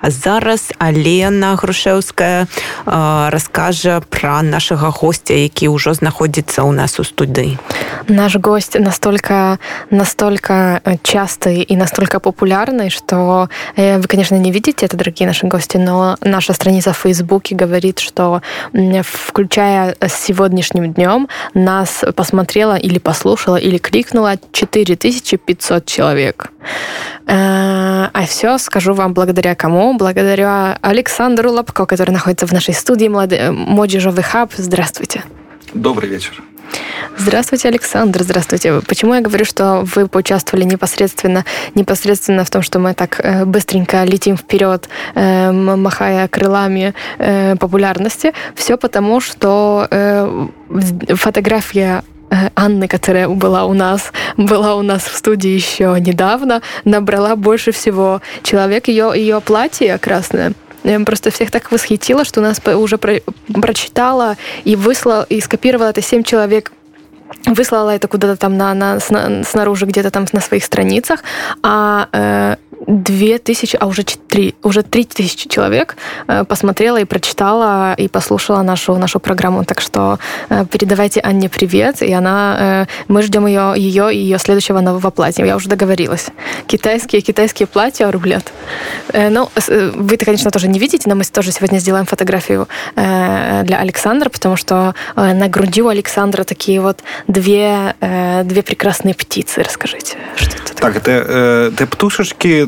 [0.00, 2.46] а зараз алена грушеўская
[2.86, 7.58] раскажа про нашага гостя які ўжо знаходзіцца ў нас у студыі
[8.08, 9.58] наш гость настолько
[9.90, 16.16] настолько частый и настолько популярный что вы конечно не видите это дорогие наши гости но
[16.22, 23.78] наша страница в фейсбуке говорит что включая с сегодняшним днем нас посмотрела или послушала или
[23.78, 26.50] кликнула 4500 человек
[27.26, 33.50] а все скажу вам благодаря кому благодаря александру лапко который находится в нашей студии молодой
[33.50, 35.22] моджижовый хаб здравствуйте
[35.74, 36.42] добрый вечер
[37.16, 38.22] Здравствуйте, Александр.
[38.22, 38.80] Здравствуйте.
[38.86, 41.44] Почему я говорю, что вы поучаствовали непосредственно,
[41.74, 48.32] непосредственно в том, что мы так э, быстренько летим вперед, э, махая крылами э, популярности?
[48.54, 49.88] Все потому, что
[51.14, 52.04] фотография
[52.54, 58.20] Анны, которая была у нас, была у нас в студии еще недавно, набрала больше всего.
[58.42, 58.88] Человек.
[58.88, 60.52] Ее, ее платье красное.
[61.04, 63.20] Просто всех так восхитило, что у нас уже про
[63.52, 66.72] прочитала и выслала, и скопировала это 7 человек.
[67.46, 71.22] Выслала это куда-то там на, на, снаружи где-то там на своих страницах,
[71.62, 77.94] а э, две тысячи, а уже три, уже три тысячи человек э, посмотрела и прочитала
[77.94, 79.64] и послушала нашу нашу программу.
[79.64, 84.38] Так что э, передавайте Анне привет, и она, э, мы ждем ее, ее и ее
[84.38, 85.44] следующего нового платья.
[85.44, 86.26] Я уже договорилась.
[86.66, 88.52] Китайские китайские платья рублят.
[89.12, 94.28] Ну, вы это, конечно, тоже не видите, но мы тоже сегодня сделаем фотографию для Александра,
[94.28, 97.94] потому что на груди у Александра такие вот две
[98.44, 99.62] две прекрасные птицы.
[99.62, 100.59] Расскажите, что.
[100.80, 101.10] Так, это,
[101.72, 102.66] это птушечки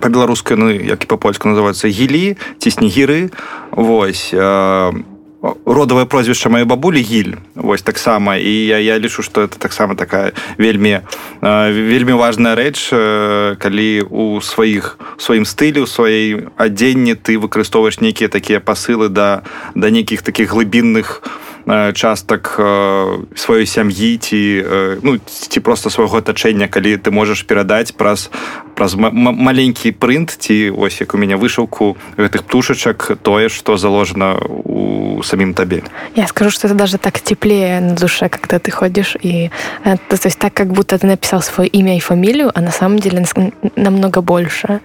[0.00, 3.30] по-беларускай ну як і па-польску называется гілі ці снегіры
[3.74, 4.30] вось
[5.66, 7.34] родавае прозвішча маёй бабулі гіль.
[7.54, 11.00] Вось таксама і я я лічу что это таксама такая вельмі
[11.42, 12.90] вельмі важная рэч
[13.58, 19.42] калі у сваіх сваім стылі у сваёй адзенні ты выкарыстоўваеш нейкія такія пасылы да
[19.74, 22.56] да нейкіх такіх глыбінных у частак
[23.36, 24.64] сваёй сям'і ці
[25.02, 28.30] ну ці просто свайго атачэння калі ты можаш перадаць праз
[28.74, 35.22] праз маленькі прынт ці ось як у мяне вышаўку гэтых птушачак тое што заложено у
[35.22, 35.82] самім табе.
[36.16, 39.50] Я скажу что это даже так теплее на душе когда ты ходишь и
[39.84, 43.24] то есть так как будто ты написал свое имя и фамилию а на самом деле
[43.76, 44.80] намного больше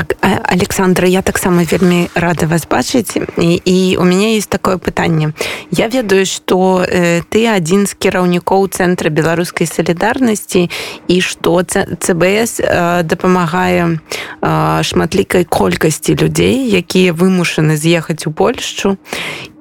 [0.00, 0.16] так
[0.48, 3.16] александра я таксама вельмі рада вас бачыць.
[3.38, 5.32] І, і у мяне есть такое пытанне.
[5.70, 10.70] Я ведаю что э, ты адзін з кіраўнікоў цэнтра беларускай салідарнасці
[11.08, 14.00] і что цбс э, дапамагае
[14.40, 18.96] э, шматлікай колькасці людзей якія вымушаны з'ехаць у польшчу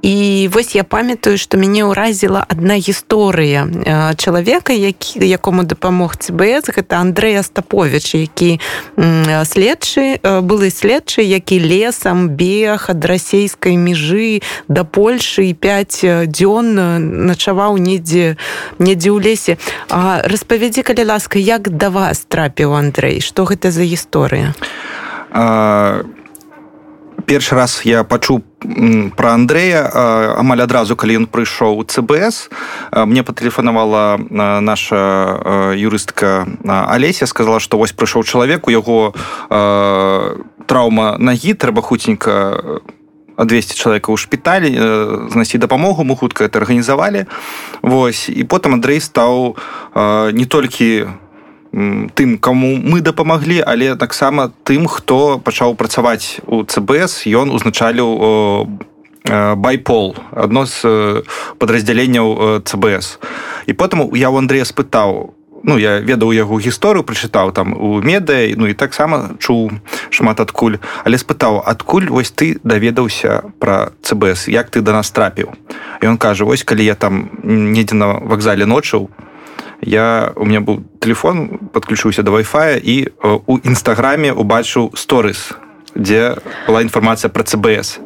[0.02, 3.68] і вось я памятаю что мяне ўразіла одна гісторыя
[4.16, 8.60] чалавека які якому дапамог цбс гэта Андрей астапович які
[9.44, 16.66] следчы былы следчы які лесам бег ад расійскай межы да польльши і 5 дзён
[17.28, 18.40] начаваў недзе
[18.80, 19.54] недзе ў лесе.
[19.90, 24.56] Распавядзі калі ласка як да вас трапіў Андрей что гэта за гісторыя?
[25.32, 26.04] А
[27.28, 28.49] першы раз я пачуў
[29.16, 29.88] про Андрея
[30.38, 32.50] амаль адразу калі ён прыйшоў цбс
[32.92, 39.16] мне патэлефанавала наша юрыстка алеся сказала что вось прыйшоў чалавек у яго
[40.68, 42.84] траўма нагі трэба хуценька
[43.40, 44.70] 200 чалавека ў шпіталі
[45.32, 47.26] знайсці дапамогу мы хутка это арганізавалі.
[47.82, 49.56] Вось і потым Андрей стаў
[50.36, 51.29] не толькі у
[51.72, 58.10] тым кому мы дапамаглі але таксама тым хто пачаў працаваць у цбс ён узначаліў
[59.56, 61.24] байпол адно з
[61.62, 63.20] падраздзяленняў цбс
[63.68, 68.56] і потым я у андрея спытаў ну я ведаў яго гісторыю прачытаў там у медыя
[68.58, 69.72] ну і таксама чуў
[70.10, 75.54] шмат адкуль але спытаў адкуль вось ты даведаўся пра цбс як ты да нас трапіў?
[76.02, 79.10] Ён кажа вось калі я там недзе на вакзале ночыў
[79.82, 85.54] я у меня быў телефон подключыўся до вай-фая і у нстаграме убачыў сторыс
[85.96, 86.38] дзе
[86.68, 88.00] была інфармацыя про цбс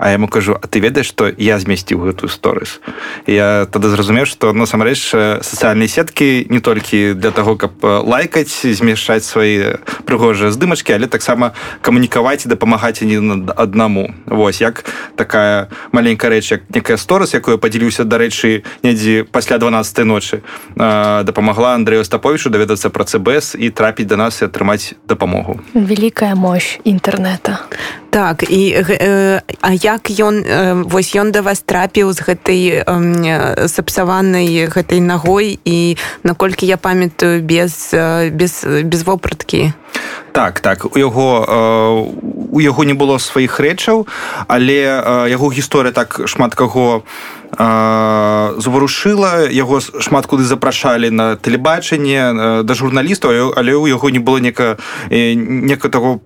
[0.00, 2.80] А я ему кажу А ты ведаеш што я змясціў гэтую сторыс
[3.28, 5.12] я тады зразумеў што насамрэч
[5.44, 11.52] сацыяльныя сеткі не толькі для таго каб лайкаць змяшчаць свае прыгожыя здымачкі але таксама
[11.84, 13.20] камунікаваць і дапамагаць не
[13.56, 14.14] аднаму.
[14.26, 14.84] Вось як
[15.16, 20.42] такая маленькая рэч як некая сторыс якую падзялюся дарэчы недзе пасля 12 ночы
[20.76, 25.60] дапамагла Андрею стаповичу даведацца пра цбс і трапіць да нас і атрымаць дапамогу.
[25.74, 27.60] Великая мощь інтэрнета
[28.10, 30.42] так і э, а я як ён
[30.86, 32.62] вось ён да вас трапіў з гэтай
[33.66, 37.90] сапсаванай гэтай нагой і наколькі я памятаю без
[38.30, 39.72] без без вопраткі?
[40.32, 40.86] Так так.
[40.94, 41.28] У яго
[42.52, 44.06] у яго не было сваіх рэчаў
[44.46, 44.78] але
[45.30, 47.02] яго гісторыя так шмат каго
[48.62, 54.78] заварушыла яго шмат куды запрашалі на тэлебачанне да журналістаў але ў яго не было нека
[55.10, 56.20] нека таго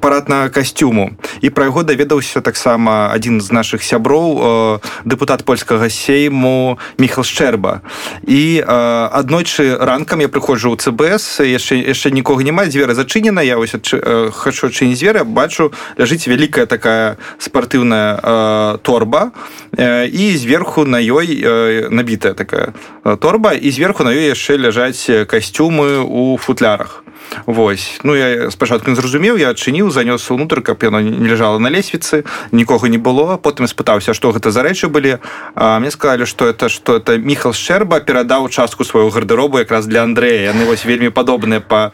[0.00, 1.10] параднага касцюму.
[1.42, 7.82] І пра яго даведаўся таксама адзін з нашых сяброў дэпутат польскага сейму міхал шчэрба.
[8.22, 13.74] І аднойчы ранкам я прыходжу ў цбс яшчэ яшчэ нікога няма дзверы зачынена я вось
[13.74, 19.34] хачу чыні дзверы бачу ляжыць вялікая такая спартыўная торба
[19.74, 21.42] і зверху на ёй
[21.90, 22.78] набітая такая
[23.18, 27.02] торба і зверху на ёй яшчэ ляжаць касцюмы у футлярах
[27.46, 28.00] Вось.
[28.04, 32.24] Ну я спачатку не зразумеў я адчыніў занёс унутр каб яно не ляжала на лесвіцы
[32.52, 35.18] нікога не было потым спытаўся што гэта за рэчы былі.
[35.54, 40.02] А, мне сказали что это что это міхал шчэрба перадаў частку свайго гардэробу якраз для
[40.02, 40.52] Андрэя.
[40.52, 41.92] Яны вось вельмі падобныя по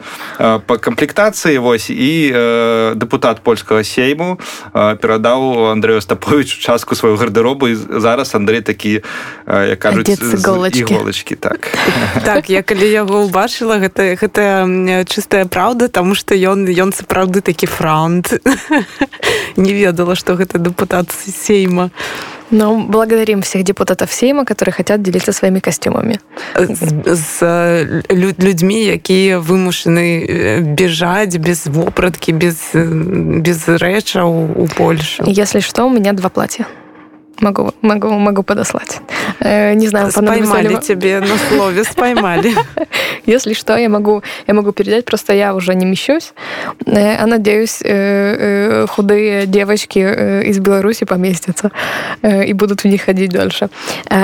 [0.65, 4.39] по камплектацыі вось і э, депутат польскага сейму
[4.73, 9.01] э, перадаў Андрею стаповичу частку сваю гардэробу і зараз Андрей такі
[9.45, 10.09] э, як кажуць
[10.75, 11.77] іголачки так.
[12.23, 14.65] Так я калі яго убачыла гэта гэта
[15.25, 18.33] чыстая праўда тому что ён ён сапраўды такі фронт
[19.57, 21.89] не ведала что гэта депутат сейма.
[22.51, 26.19] Но ну, благодарим всех депутатов сейма которые хотят делиться своими костюмами.
[27.05, 28.03] З
[28.39, 35.23] людьми якія вымушаны бежать без вопратки без без рэчаў у польшу.
[35.25, 36.65] Если что у меня два платья
[37.41, 39.01] могу могу могу подослать.
[39.39, 42.53] Э, не знаю поймали тебе на слове споймали
[43.25, 46.33] если что я могу я могу передать просто я уже не мещусь
[46.85, 49.99] э, а надеюсь э, худые девочки
[50.49, 51.71] из беларуси поместятся
[52.23, 53.69] и будут в них ходить дальше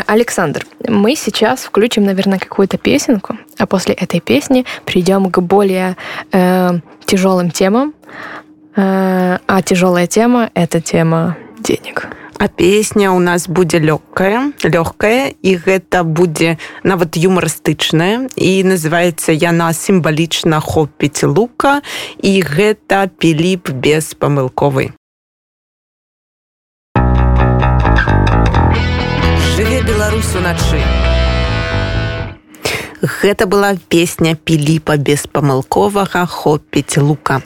[0.08, 5.96] александр мы сейчас включим наверное какую-то песенку а после этой песни придем к более
[7.06, 7.94] тяжелым темам.
[8.75, 12.08] А тяжелая тема это тема денег
[12.41, 19.69] А песня у нас будзе лёгкая лёгкая і гэта будзе нават юмарыстычная і называется яна
[19.77, 21.85] сімвалічна хопіць лука
[22.17, 24.89] і гэта піліп беспамылковы
[29.53, 31.11] жыве Беларусь уначы
[33.01, 37.42] Гэта была песня піліпа беспамылковага хопіць лука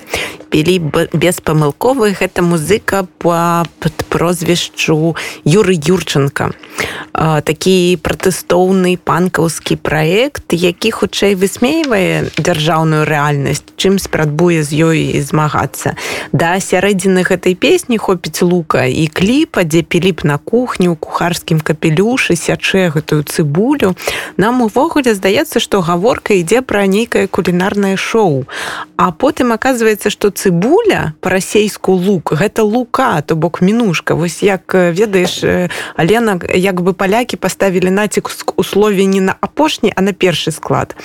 [0.56, 0.80] пілі
[1.12, 3.68] беспамылковы гэта музыка по
[4.08, 6.56] прозвішчу юры юрченко
[7.12, 16.00] такі пратэстоўны панкаўскі праект які хутчэй высмейвае дзяржаўную рэальнасць чым спрабуе з ёй змагацца.
[16.32, 22.96] Да сярэдзіны гэтай песні хопіць лука і кліпа дзе піліп на кухню кухарскім капелюшы сячэ
[22.96, 23.96] гэтую цыбулю
[24.40, 28.46] нам увогуле здаецца што гаворка ідзе пра нейкае кулінарнае шоу.
[28.98, 35.44] А потым аказваецца што цыбуля па-расейску лук гэта лука то бок мінушка вось як ведаеш
[35.96, 40.96] алена як бы палякі паставілі націк у слове не на апошні а на першы склад.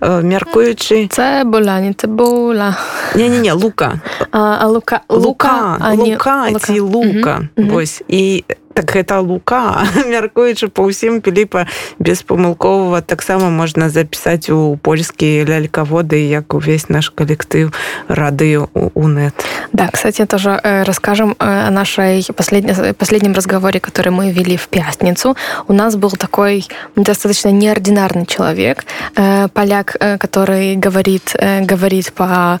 [0.00, 2.78] Мяркуючы цэбуля не цыбуля
[3.14, 4.00] не не не лука.
[4.32, 7.48] А, а лука лука лука ці лука.
[7.56, 8.02] вось.
[8.08, 8.44] І
[8.77, 11.65] так гэта лука мяркуючы па ўсім піліпа
[11.97, 17.73] беспамылковага таксама можна запісаць у польскія лялькаводы як увесь наш калектыў
[18.05, 19.33] радыё у нет
[19.73, 25.35] да кстати тоже э, расскажем о нашей последней последнем разговоре который мы вели в пятницу
[25.67, 31.33] у нас был такой достаточно неординарный человек э, поляк э, который говорит
[31.65, 32.59] говорит по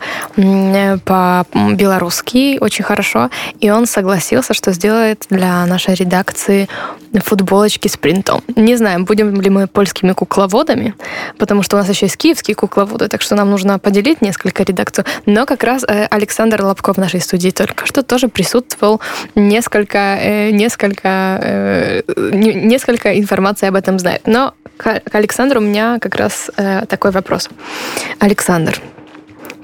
[1.05, 6.68] по белорусски очень хорошо и он согласился что сделает для нашей редакции
[7.20, 8.42] футболочки с принтом.
[8.56, 10.94] Не знаем, будем ли мы польскими кукловодами,
[11.38, 15.04] потому что у нас еще есть киевские кукловоды, так что нам нужно поделить несколько редакций.
[15.26, 19.00] Но как раз э, Александр Лобков в нашей студии только что тоже присутствовал
[19.34, 24.22] несколько, э, несколько, э, несколько информации об этом знает.
[24.26, 26.50] Но к Александру у меня как раз
[26.88, 27.48] такой вопрос.
[28.18, 28.80] Александр,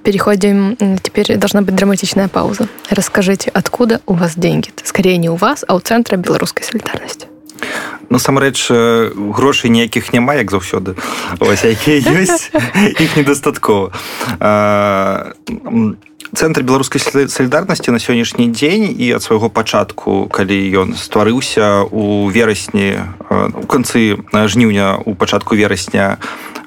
[0.08, 2.66] переходим, теперь должна быть драматичная пауза.
[2.88, 4.70] Расскажите, откуда у вас деньги?
[4.82, 7.26] Скорее не у вас, а у Центра белорусской солидарности.
[8.10, 8.70] насамрэч
[9.36, 10.96] грошай ніякіх няма як заўсёды
[11.68, 12.48] якія ёсць
[13.04, 13.92] іх недастаткова
[16.34, 23.00] цэнтр беларускай салідарнасці на сённяшні дзень і ад свайго пачатку калі ён стварыўся у верасні
[23.30, 26.18] у канцы жніўня у пачатку верасня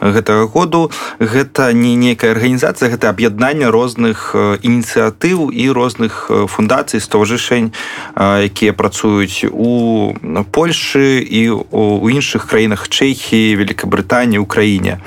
[0.01, 0.89] гэтага году
[1.19, 7.71] гэта не нейкая арганізацыя гэта аб'яднанне розных ініцыятыў і розных фундацый стожышень
[8.17, 10.15] якія працуюць у
[10.51, 14.99] Польшы і у іншых краінах чэхі великкабрытані украіне.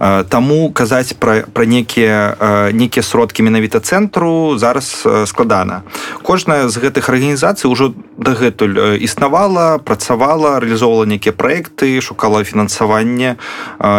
[0.00, 5.86] Таму казаць пра, пра некія нейкія сродкі менавіта цэнтру зараз складана
[6.26, 13.36] кожная з гэтых арганізацый ужо дагэтуль існавала працавала реалізоўвала нейкія праекты шукала фінансаванне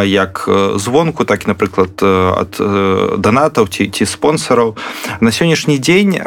[0.04, 2.60] як звонку так і напрыклад ад
[3.22, 4.76] данатаў ці ці спонсораў
[5.22, 6.20] на сённяшні дзень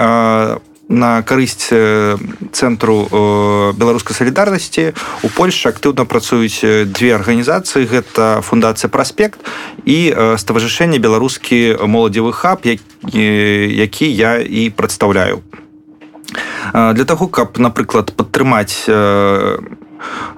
[0.88, 1.73] на карысць
[2.53, 2.97] цэнтру
[3.75, 4.93] беларускай салідарнасці.
[5.23, 6.61] У Польшы актыўна працуюць
[6.91, 7.88] две арганізацыі.
[7.88, 9.41] Гэта фундацыя праспект
[9.85, 15.43] і ставажышэнне беларускі моладзевы хаб які я і прадстаўляю.
[16.73, 18.88] Для таго каб напрыклад падтрымаць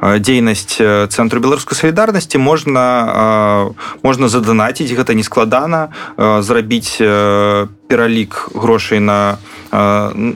[0.02, 0.78] дзейнасць
[1.10, 3.72] цэнтру беларускай салідарнасці можна
[4.02, 7.00] можна заданаціць гэта не складана зрабіць
[7.88, 9.38] пералік грошай на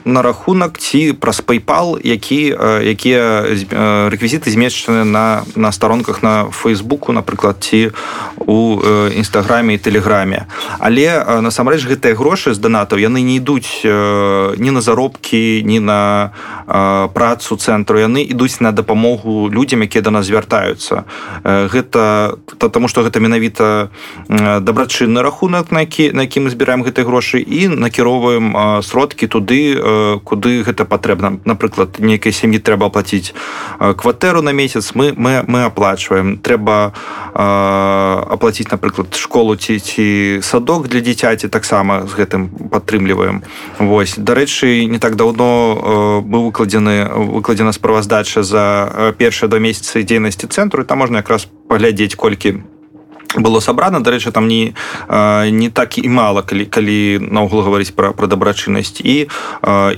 [0.05, 3.47] на рахунак ці праз PayPal які якія
[4.11, 7.91] рэквізіты змешчаны на на старонках на фейсбуку напрыклад ці
[8.37, 8.79] у
[9.17, 10.45] нстаграме і тэлеграме
[10.79, 13.81] але насамрэч гэтыя грошы з данатаў яны не ідуць
[14.57, 16.31] ні на заробкі ні на
[17.13, 17.99] працу цэнтру.
[17.99, 21.03] Яны ідуць на дапамогу людзям якія да нас звяртаюцца.
[21.43, 23.89] Гэта таму што гэта менавіта
[24.29, 29.75] дабрачынны рахунак на які на які мы збіраем гэтыя грошы і накіроўваем сродкі туды
[30.23, 31.41] куды гэта патрэбна.
[31.45, 33.33] Напрыклад нейкай сям'і трэба аплаціць
[33.79, 36.37] кватэру на месяц мы мы мы аплачваем.
[36.37, 36.93] Трэба
[37.33, 43.43] аплаціць напрыклад школу ці ці садок для дзіцяці таксама з гэтым падтрымліваем.
[43.79, 44.15] Вось.
[44.17, 50.99] Дарэчы не так даўно быў выкладзены выкладзена справаздача за першыя два месяцы дзейнасці цэнтру там
[50.99, 52.61] можна якраз паглядзець колькі
[53.35, 54.03] было сабрана.
[54.03, 54.73] Дарэчы там не
[55.51, 59.01] не так і мала калі калі наогул гаварыць пра пра дабрачыннасць.
[59.01, 59.27] І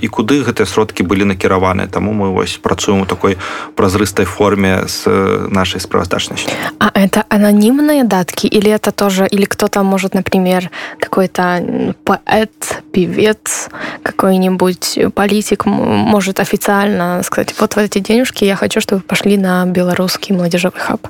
[0.00, 1.88] і куды гэтыя сродкі былі накіраваны.
[1.88, 3.36] Таму мы вось працуем у такой
[3.74, 5.06] празрыстай форме с
[5.50, 6.48] нашай справаздачнасці
[6.78, 8.46] а это анонимные датки?
[8.46, 13.68] Или это тоже или кто там может например какой-то поэт певец
[14.02, 20.32] какой-нибудь политик может официально сказать вот в эти денежки я хочу чтобы пошли на беларускі
[20.32, 21.08] молодежевый хаб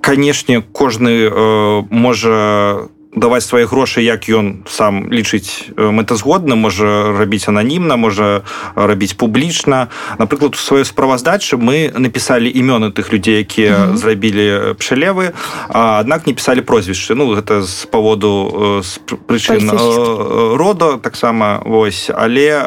[0.00, 7.44] канешне кожны кожны э, можа даваць свае грошы як ён сам лічыць мэтазгодна можа рабіць
[7.44, 8.40] ананімна можа
[8.74, 9.92] рабіць публічна.
[10.16, 13.96] Напрыклад у сваёй справаздачы мы напісалі імёны тых людзей якія mm -hmm.
[13.96, 15.32] зрабілі пшалевы
[15.68, 17.14] аднак не пісалі прозвішчы.
[17.14, 19.68] Ну гэта з паводу з прычын
[20.56, 22.10] рода таксама вось.
[22.14, 22.64] Але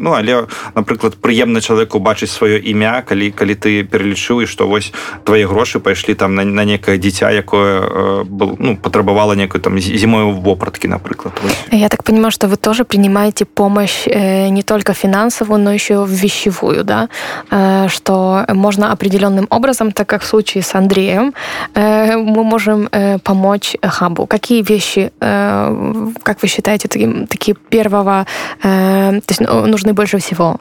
[0.00, 4.92] ну але напрыклад прыемна чалавеку бачыць сваё імя калі калі ты пералічыў і што вось
[5.24, 10.24] твае грошы пайшлі там на, на некае дзіця якое был ну патрабавала некую там зимой
[10.32, 11.10] в вопратке, например.
[11.70, 16.84] Я так понимаю, что вы тоже принимаете помощь э, не только финансовую, но еще вещевую,
[16.84, 17.08] да?
[17.50, 21.32] Э, что можно определенным образом, так как в случае с Андреем,
[21.74, 22.88] э, мы можем
[23.24, 24.26] помочь хабу.
[24.26, 28.26] Какие вещи, как вы считаете, такие, такие первого,
[28.62, 30.60] то есть ну, нужны больше всего?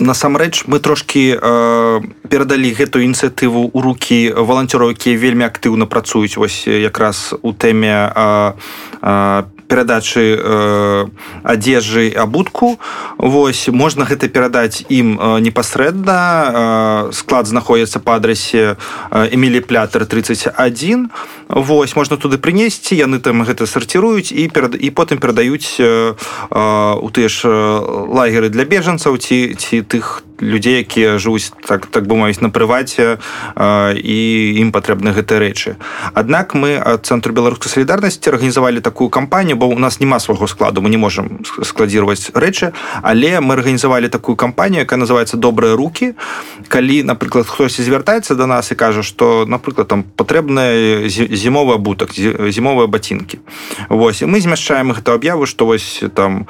[0.00, 2.00] Насамрэч мы трошки э,
[2.32, 8.52] перадалі гэтую ініцыятыву у руки валанцёраў якія вельмі актыўна працуюць вось якраз у тэме э,
[9.04, 11.06] э, перадачы э,
[11.46, 12.76] адзежы абутку
[13.16, 16.18] Вось можна гэта перадаць ім э, непасрэдна.
[16.18, 18.74] Э, склад знаходіцца па адрасе
[19.14, 21.10] эмілі плятер 31
[21.48, 26.94] Вось можна туды прынесці яны там гэта сарціруюць і перад і потым перадаюць э, э,
[26.98, 27.46] у тыя ж
[28.10, 33.20] лагеры для бежанцаў ці ці тых людзей якія жывуць так так бы маюць на прываце
[33.94, 34.18] і
[34.60, 35.76] ім патрэбны гэтыя рэчы.
[36.14, 40.80] Аднак мы ад цэнтру беларускай салідарнасці арганізавалі такую кампанію бо у нас няма свайго складу
[40.80, 46.14] мы не можемм складзіраваць рэчы але мы арганізавалі такую кампанію якая называется добрыя руки
[46.68, 52.86] калі напрыклад хтосьці звяртаецца до нас і кажа что напрыклад там патрэбная зімовы абутак зімовыя
[52.86, 53.38] бацінкі.
[53.88, 56.46] Вось мы змяшчаем гэта аб'яву што вось там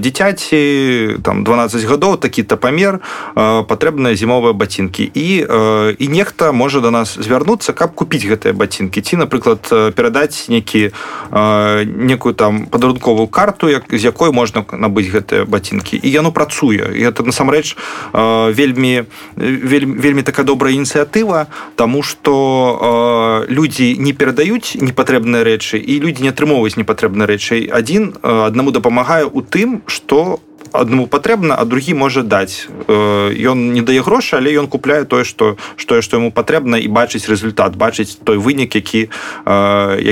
[0.00, 3.00] дзіцяці там 12 гадоў такі-то памер памер
[3.34, 5.28] патрэбныя зімовыя бацінкі і
[5.96, 9.64] і нехта можа до нас звярнуцца каб купіць гэтыя бацінкі ці напрыклад
[9.96, 10.92] перадаць некі
[11.88, 16.92] некую там падарунковую карту як з якой можна набыць гэтыя бацінкі і яно працуе.
[16.92, 17.76] І это насамрэч
[18.12, 26.28] вельмі вельмі, вельмі такая добрая ініцыятыва тому что людзі не перадаюць непатрэбныя рэчы і людзі
[26.28, 27.72] не атрымоўваюць непатрэбныя рэчы.
[27.72, 34.02] Адзін аднаму дапамагае у тым что аднаму патрэбна а другі можа даць ён не дае
[34.02, 38.38] грошы але ён купляе тое што што што яму патрэбна і бачыць результат бачыць той
[38.38, 39.08] вынік які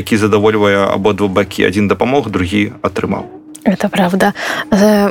[0.01, 4.35] які задавольвае абодва бакі адзін дапамог другі атрымаў Это правда.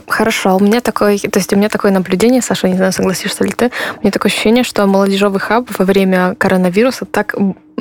[0.07, 3.51] Хорошо, у меня такое, то есть у меня такое наблюдение, Саша, не знаю, согласишься ли
[3.51, 7.35] ты, у меня такое ощущение, что молодежевый хаб во время коронавируса так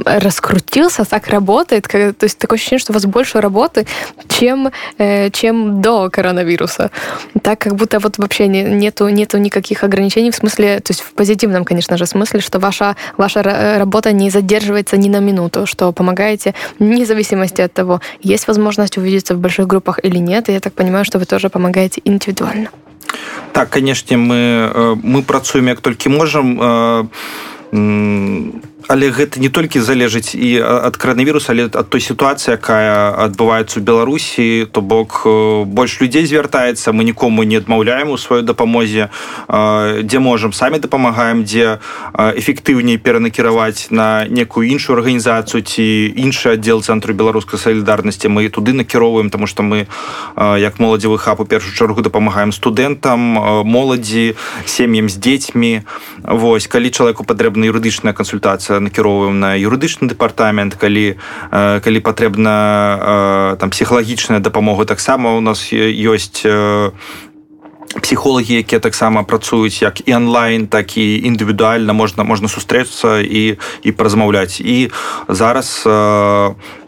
[0.05, 1.89] раскрутился, так работает.
[1.89, 3.87] То есть такое ощущение, что у вас больше работы,
[4.29, 6.91] чем, э, чем до коронавируса.
[7.43, 11.13] Так как будто вот вообще не, нету, нету никаких ограничений в смысле, то есть в
[11.13, 13.43] позитивном, конечно же, смысле, что ваша, ваша
[13.79, 19.35] работа не задерживается ни на минуту, что помогаете вне зависимости от того, есть возможность увидеться
[19.35, 20.49] в больших группах или нет.
[20.49, 22.71] И я так понимаю, что вы тоже помогаете индивидуально.
[23.53, 27.05] Так, конечно, мы, э, мы працуем як толькі можам э,
[28.89, 33.83] але гэта не толькі залежыць і ад каранавіруса але ад той сітуацыі якая адбываецца ў
[33.83, 35.27] беларусі то бок
[35.67, 39.11] больш людзей звяртаецца мы нікому не адмаўляем у сваёй дапамозе
[39.49, 41.79] дзе можам самі дапамагаем дзе
[42.15, 45.85] эфектыўней перанакіраваць на некую іншую арганізацыю ці
[46.17, 48.29] іншы аддзел цэнтру беларускай салідарнасці.
[48.29, 49.87] Мы туды накіроўваем тому что мы
[50.37, 53.21] як моладзевы хаб у першую чаргу дапамагаем студэнтам
[53.67, 54.35] моладзі
[54.67, 55.83] сем'ям з дзецьмі.
[56.23, 61.19] Вось калі чалавеку патрэбна юрыдычная кансультацыя накіроўваем на юрыдычны дэпартамент калі
[61.50, 64.85] калі патрэбна там псіхалагічная дапамога.
[64.85, 66.47] Таксама у нас ёсць
[68.00, 71.93] псіхолагі якія таксама працуюць як і онлайн так і індывідуальна.
[71.93, 74.91] Можна можна сустрэцца і і празмаўляць і
[75.29, 75.85] зараз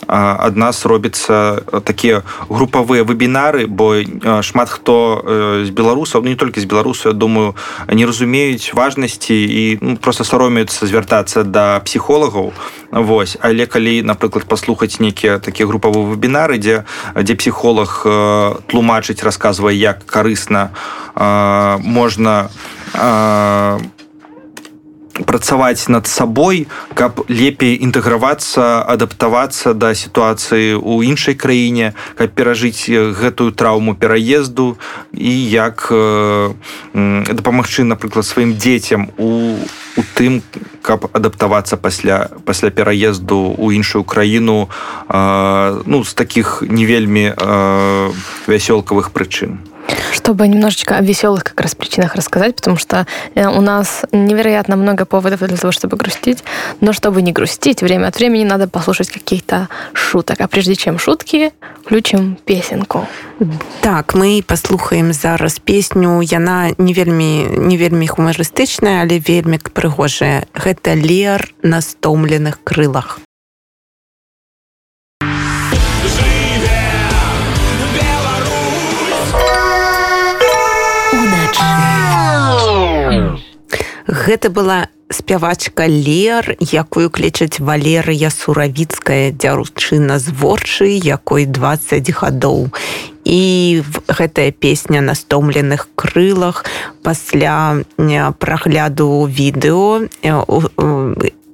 [0.09, 4.03] ад нас робіцца такія групавыя вебінары бо
[4.43, 5.25] шмат хто
[5.65, 7.55] з беларусаў ну, не толькі з беларусу я думаю
[7.89, 12.53] не разумеюць важнасці і ну, просто саромеюцца звяртацца да псіхолагаў.
[12.91, 13.37] Вось.
[13.41, 16.85] Але калі напрыклад паслухаць нейкія такія групавыя вебінары дзе
[17.19, 18.07] дзе псіхолог
[18.71, 20.71] тлумачыць расказвае як карысна
[21.83, 22.51] можна
[25.23, 33.54] працаваць над сабой каб лепей інтэгравацца адаптавацца да сітуацыі ў іншай краіне каб перажыць гэтую
[33.54, 34.76] траўму пераезду
[35.14, 35.87] і як
[36.94, 39.59] дапамагчы напрыклад сваім дзецям у
[39.97, 40.42] у тым
[40.83, 44.68] каб адаптавацца пасля пасля пераезду ў іншую краіну
[45.87, 47.30] ну з такіх не вельмі
[48.50, 49.62] вясёлкавых прычын
[50.12, 55.05] Чтобы немножечко о веселых как раз причинах рассказать, потому что э, у нас невероятно много
[55.05, 56.44] поводов для того, чтобы грустить,
[56.81, 60.40] но чтобы не грустить, время от времени надо послушать каких-то шуток.
[60.40, 61.53] А прежде чем шутки,
[61.85, 63.07] включим песенку.
[63.81, 66.23] Так, мы послухаем зараз песню.
[66.23, 70.47] Яна не вельмі, не вельмі хумарыстычная, але вельмі прыгожая.
[70.55, 73.20] Гэта лер на стомленых крылах.
[84.07, 92.73] Гэта была спявачка лер, якую клічаць валерыя суравіцкая дзяручына зворчы, якой 20 гадоў.
[93.25, 96.64] І гэтая песня на стомленых крылах
[97.03, 97.81] пасля
[98.38, 100.05] прагляду відэо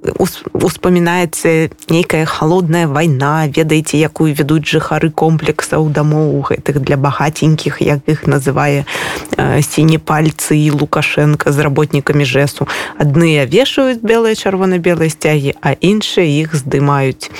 [0.01, 8.25] успамінаецца нейкая холодная вайна ведаеце якую вядуць жыхары комплексаў дамоў гэтых для багаценькіх як іх
[8.25, 8.89] называе
[9.37, 12.65] сіні пальцы і лукашенко з работнікамі жэсу
[12.97, 17.31] адныя вешаюць белыя чырвона-белыя сцягі а іншыя іх здымаюць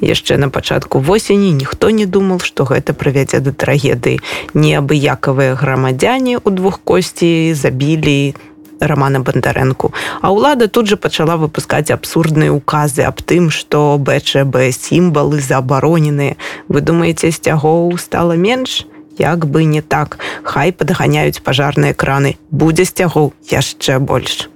[0.00, 4.20] яшчэ на пачатку восені ніхто не думал што гэта прывядзе да трагедыі
[4.54, 11.90] неабыякавыя грамадзяне у двух косці забілі на романа бондарэнку а ўлада тут же пачала выпускать
[11.90, 16.36] абсурдныя указы аб тым что бчб сімбалы забароненыя
[16.68, 18.86] вы думаете сцягоў стало менш?
[19.16, 20.18] Як бы не так.
[20.42, 24.53] Хай падганяюць пажарныя краны будзе сцягоў яшчэ больш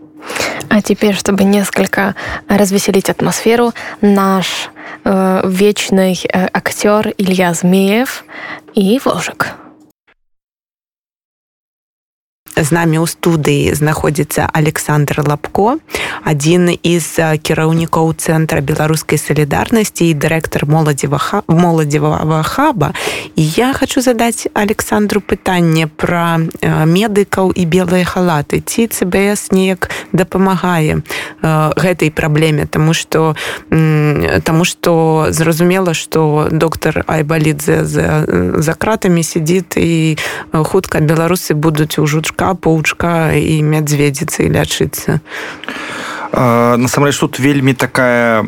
[0.69, 2.15] а теперь чтобы несколько
[2.49, 4.71] развеселить атмосферу наш
[5.05, 8.25] э, вечный э, актер илья змеев
[8.75, 9.55] и вожик
[12.63, 15.79] з намі ў студыі знаходзіцца александр лапко
[16.25, 22.93] адзін з кіраўнікоў цэнтра беларускай салідарнасці і дырэктар моладзевага моладзевага хаба.
[23.37, 28.61] І я хочу задаць александру пытанне пра медыкаў і белыя халаты.
[28.61, 31.03] Ці цбс неяк дапамагае
[31.43, 33.37] гэтай праблеме тому что
[34.45, 38.27] тому что зразумела что доктор айбалідзе за,
[38.59, 40.19] за кратамі сидит і
[40.53, 45.21] хутка беларусы будуць у жучка паучка і мядзведзіцы лячыцца
[46.33, 48.45] насамрэч тут вельмі такая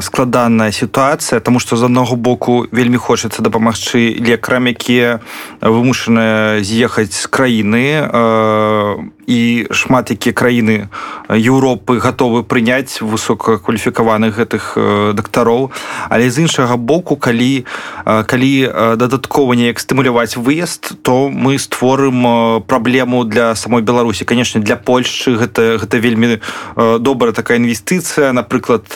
[0.00, 5.20] складаная сітуацыя тому что з аднаго боку вельмі хочацца дапамагчы лекарам якія
[5.60, 10.88] вымушаныя з'ехаць з краіны і шмат якія краіны
[11.28, 14.78] Еўропы гатовы прыняць высокакваліфікаваных гэтых
[15.18, 15.74] дактароў.
[16.08, 17.66] Але з іншага боку калі
[18.04, 18.52] калі
[18.96, 24.24] дадаткова неяк стымуляваць выезд то мы створым праблему для самой беларусі.
[24.24, 26.38] Конечно для польшчы гэта гэта вельмі
[26.76, 28.32] добрая такая інвестыцыя.
[28.32, 28.86] Напрыклад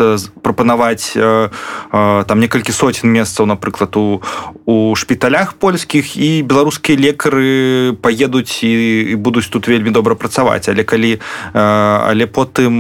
[0.42, 4.22] прапанаваць там некалькі соцень месцаў напрыклад у
[4.70, 8.70] у шпіталях польскіх і беларускія лекары паедуць і,
[9.10, 10.68] і будуць тут вельмі добра працаваць.
[10.68, 11.16] Але калі
[11.56, 12.76] але потым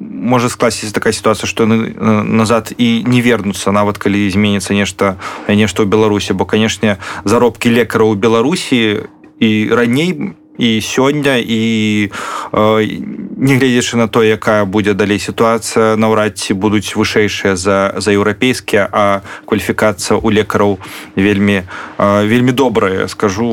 [0.00, 1.92] можа скласціць такая сітуацыя што яны
[2.24, 6.32] назад і не вернуцца нават калі зменіцца нешта нешта ў беларусі.
[6.32, 6.96] Бо канешне
[7.28, 9.04] заробкі лекараў у беларусі
[9.40, 12.11] і раней і сёння і
[12.53, 12.87] э,
[13.37, 19.21] нягледзячы на то якая будзе далей сітуацыя наўрад ці будуць вышэйшыя за за еўрапейскія а
[19.45, 20.79] кваліфікацыя у лекараў
[21.15, 21.63] вельмі
[21.97, 23.45] э, вельмі добрая скажу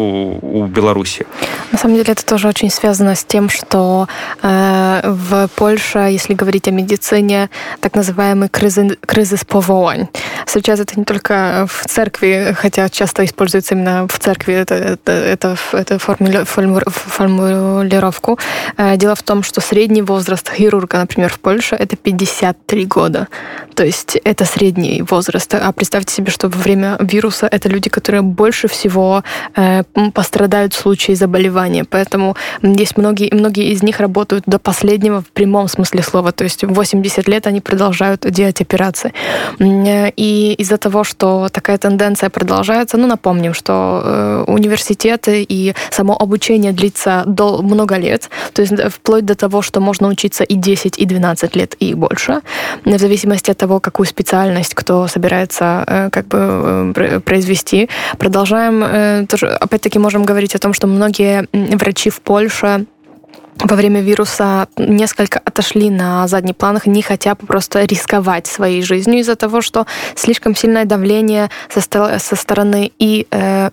[0.43, 1.27] у беларуси
[1.73, 4.07] на самом деле это тоже очень связано с тем что
[4.43, 10.07] э, в польша если говорить о медицине так называемый кризы кризис повоань
[10.47, 15.57] сейчас это не только в церкви хотя часто используется именно в церкви это это это,
[15.73, 18.40] это формуля, формуля формулировку.
[18.78, 23.28] Э, дело в том, что средний возраст хирурга, например, в Польше это 53 года.
[23.76, 25.54] То есть это средний возраст.
[25.54, 29.24] А представьте себе, что во время вируса это люди, которые больше всего
[29.56, 29.84] э,
[30.14, 31.86] пострадают в случае заболевания.
[31.86, 36.32] Поэтому есть многие, многие из них работают до последнего в прямом смысле слова.
[36.32, 39.14] То есть 80 лет они продолжают делать операции.
[39.60, 46.74] Э, и из-за того, что такая тенденция продолжается, ну, напомним, что университеты и само обучение
[46.88, 51.06] длится до много лет, то есть вплоть до того, что можно учиться и 10, и
[51.06, 52.42] 12 лет, и больше,
[52.86, 57.90] в зависимости от того, какую специальность кто собирается э, как бы э, произвести.
[58.18, 62.86] Продолжаем, э, тоже, опять-таки можем говорить о том, что многие врачи в Польше
[63.64, 69.20] во время вируса несколько отошли на задний план, не хотя бы просто рисковать своей жизнью
[69.20, 73.70] из-за того, что слишком сильное давление со, со стороны и э,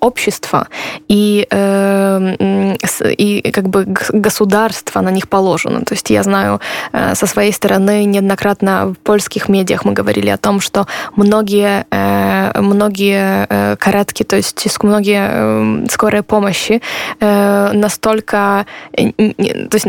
[0.00, 0.68] общества,
[1.08, 2.76] и, э,
[3.18, 5.82] и как бы государства на них положено.
[5.82, 6.60] То есть я знаю
[6.92, 12.60] э, со своей стороны неоднократно в польских медиах мы говорили о том, что многие, э,
[12.60, 16.82] многие э, каретки, то есть многие э, скорые помощи
[17.20, 18.66] э, настолько
[19.34, 19.86] то есть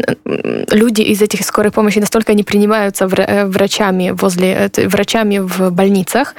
[0.71, 6.35] люди из этих скорой помощи настолько не принимаются э, врачами возле врачами в больницах,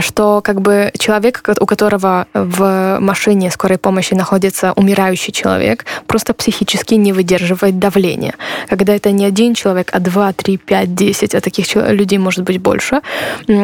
[0.00, 6.94] что как бы человек, у которого в машине скорой помощи находится умирающий человек, просто психически
[6.94, 8.34] не выдерживает давления.
[8.68, 12.58] Когда это не один человек, а два, три, пять, десять, а таких людей может быть
[12.58, 13.00] больше.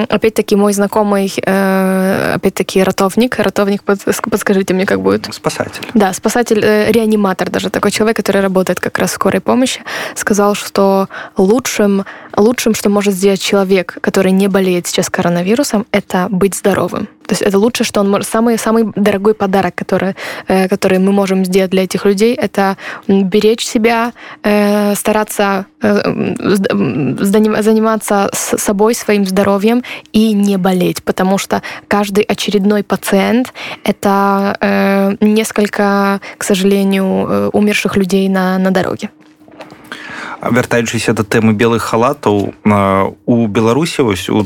[0.09, 5.29] Опять-таки мой знакомый, э, опять-таки ратовник, ратовник, подскажите мне, как будет?
[5.33, 5.83] Спасатель.
[5.95, 9.81] Да, спасатель, э, реаниматор даже, такой человек, который работает работает как раз скорой помощи,
[10.15, 12.05] сказал, что лучшим,
[12.37, 17.09] лучшим, что может сделать человек, который не болеет сейчас коронавирусом, это быть здоровым.
[17.27, 18.29] То есть это лучше, что он может...
[18.29, 20.15] Самый, самый дорогой подарок, который,
[20.49, 22.77] э, который мы можем сделать для этих людей, это
[23.09, 24.13] беречь себя,
[24.43, 26.35] э, стараться э,
[27.21, 33.53] заниматься собой, своим здоровьем и не болеть, потому что каждый очередной пациент—
[33.85, 39.11] это несколько, к сожалению, умерших людей на, на дороге.
[40.43, 42.53] вяртаючыся да тэмы белых халатаў
[43.27, 44.45] у беларусі вось у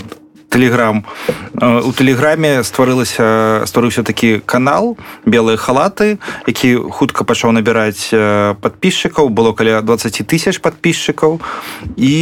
[0.51, 1.05] телеграм
[1.61, 8.11] у тэлеграме стварылася стварыўся такі канал белыя халаты які хутка пачаў набіраць
[8.61, 11.41] подписчикаў было каля 20 тысяч подписчикаў
[11.97, 12.15] і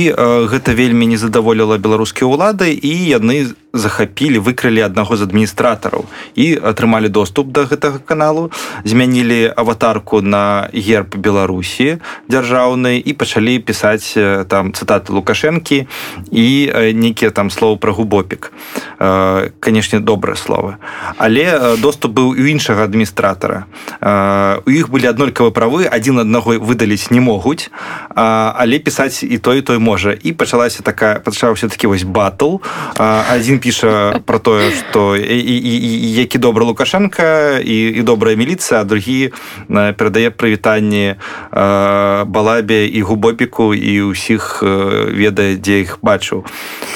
[0.52, 7.12] гэта вельмі не задаволіла беларускія ўлады і яны захапілі выкрылі аднаго з адміністратараў і атрымалі
[7.12, 8.48] доступ да гэтага каналу
[8.84, 12.00] змянілі аватарку на герб беларусі
[12.32, 14.16] дзяржаўнай і пачалі пісаць
[14.48, 15.84] там цытаты лукашэнкі
[16.32, 16.46] і
[16.96, 18.52] нейкія там словы пра губопік.
[19.60, 20.80] Канешне добрае слово
[21.20, 23.68] але доступ быў у іншага адміністратара.
[24.64, 27.68] У іх былі аднолькавы правы адзін аднаго выдаліць не могуць
[28.16, 30.16] але пісаць і той той можа.
[30.16, 32.64] І пачалася такая пачаўся такі вось батл
[32.96, 39.32] адзін піша про тое что які добры лукашенко і, і добрая міліцыя другі
[39.68, 41.14] перадае прывітанні
[41.52, 46.44] балабе і губопіку і ўсіх ведае дзе іх бачыў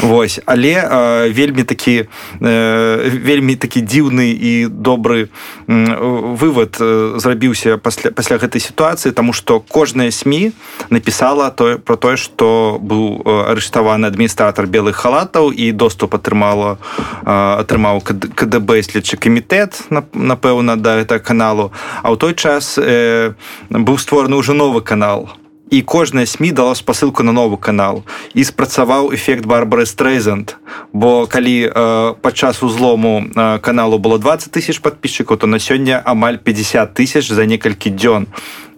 [0.02, 0.40] Вось.
[0.46, 2.06] Але вельмі такі
[2.40, 5.28] вельмі такі дзіўны і добры
[5.68, 6.76] вывод
[7.20, 10.52] зрабіўся пасля пасля гэтай сітуацыі тому что кожная сМ
[10.90, 16.14] написала то про тое что быў арыштаваны адміністратор белых халатаў і доступ
[16.52, 16.78] атрымала
[17.62, 18.00] атрымаў
[18.36, 21.72] КДБ следчы камітэт напэўна да гэта каналу.
[22.02, 23.32] А ў той час э,
[23.70, 25.30] быў створаны ўжо новы канал.
[25.72, 28.04] І кожная сМ дала спасылку на новы канал.
[28.34, 30.56] І спрацаваў эфект барбары стрейзанд
[30.92, 36.38] бо калі э, падчас узлому э, каналу было 20 тысяч подписчикаў то на сёння амаль
[36.38, 38.28] 50 тысяч за некалькі дзён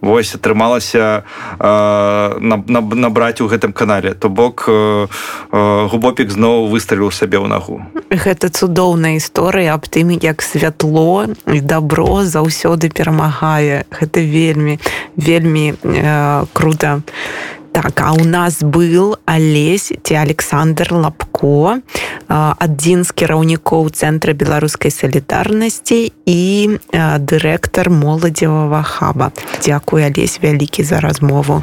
[0.05, 1.25] вось атрымалася
[1.59, 2.38] э,
[2.69, 4.14] набраць у гэтым канале.
[4.14, 5.07] То бок э,
[5.51, 7.81] губопік зноў выстраліў сабе ў нагу.
[8.12, 13.88] Гэта цудоўная гісторыя аб тым як святло і добро заўсёды перамагае.
[13.90, 14.79] Гэта вельмі
[15.17, 17.03] вельмі э, круто
[17.74, 21.82] Так, а у нас был Алесь ці Александр Лапко,
[22.30, 26.42] адзін з кіраўнікоў цэнтра беларускай салідарнасці і
[27.18, 29.32] дырэктар моладзевага хаба.
[29.58, 31.62] Дзякуй Алесь вялікі за размову.